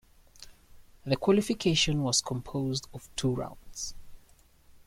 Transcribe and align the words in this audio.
The 1.05 1.15
qualification 1.15 2.01
was 2.01 2.23
composed 2.23 2.87
of 2.91 3.07
two 3.15 3.35
Rounds. 3.35 3.93